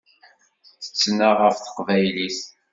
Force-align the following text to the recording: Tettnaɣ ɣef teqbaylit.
Tettnaɣ 0.83 1.33
ɣef 1.41 1.57
teqbaylit. 1.59 2.39